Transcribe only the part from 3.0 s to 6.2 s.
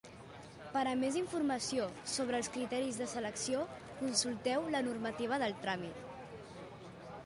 de selecció consulteu la normativa del tràmit.